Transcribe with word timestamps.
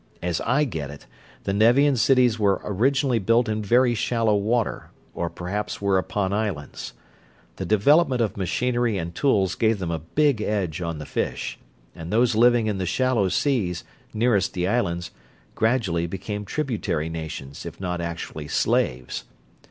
As 0.23 0.41
I 0.41 0.63
get 0.63 0.89
it, 0.89 1.05
the 1.43 1.53
Nevian 1.53 1.95
cities 1.95 2.39
were 2.39 2.59
originally 2.63 3.19
built 3.19 3.47
in 3.47 3.61
very 3.61 3.93
shallow 3.93 4.33
water, 4.35 4.89
or 5.13 5.29
perhaps 5.29 5.79
were 5.79 5.99
upon 5.99 6.33
islands. 6.33 6.93
The 7.57 7.67
development 7.67 8.19
of 8.19 8.35
machinery 8.35 8.97
and 8.97 9.13
tools 9.13 9.53
gave 9.53 9.77
them 9.77 9.91
a 9.91 9.99
big 9.99 10.41
edge 10.41 10.81
on 10.81 10.97
the 10.97 11.05
fish; 11.05 11.59
and 11.93 12.11
those 12.11 12.33
living 12.33 12.65
in 12.65 12.79
the 12.79 12.87
shallow 12.87 13.29
seas, 13.29 13.83
nearest 14.11 14.55
the 14.55 14.67
islands, 14.67 15.11
gradually 15.53 16.07
became 16.07 16.45
tributary 16.45 17.07
nations, 17.07 17.63
if 17.63 17.79
not 17.79 18.01
actually 18.01 18.47
slaves. 18.47 19.25